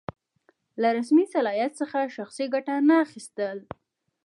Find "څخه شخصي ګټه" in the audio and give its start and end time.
1.81-2.75